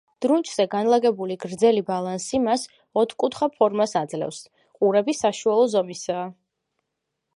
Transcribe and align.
დრუნჩზე 0.25 0.63
განლაგებული 0.69 1.35
გრძელი 1.43 1.83
ბალანი 1.89 2.39
მას 2.47 2.63
ოთხკუთხა 3.01 3.49
ფორმას 3.59 3.95
აძლევს, 4.01 4.41
ყურები 4.81 5.19
საშუალო 5.19 5.69
ზომისაა. 5.75 6.29